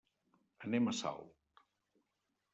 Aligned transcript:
Anem 0.69 0.87
a 0.87 0.95
Salt. 1.01 1.63